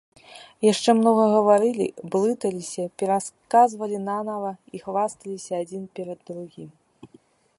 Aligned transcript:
Яшчэ 0.71 0.93
многа 1.01 1.25
гаварылі, 1.33 1.85
блыталіся, 2.15 2.83
пераказвалі 3.03 3.97
нанава 4.07 4.51
і 4.77 4.83
хвасталіся 4.87 5.53
адзін 5.65 5.83
перад 5.99 6.19
другім. 6.31 6.69